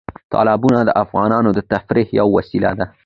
[0.33, 2.85] تالابونه د افغانانو د تفریح یوه وسیله ده.